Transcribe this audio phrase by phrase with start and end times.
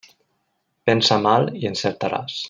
[0.89, 2.39] Pensa mal i encertaràs.